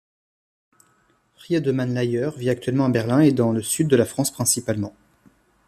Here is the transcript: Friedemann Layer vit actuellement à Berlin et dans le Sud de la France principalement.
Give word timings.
Friedemann 1.35 1.93
Layer 1.93 2.29
vit 2.35 2.49
actuellement 2.49 2.85
à 2.85 2.89
Berlin 2.89 3.19
et 3.19 3.31
dans 3.31 3.51
le 3.51 3.61
Sud 3.61 3.87
de 3.87 3.95
la 3.95 4.05
France 4.05 4.31
principalement. 4.31 4.95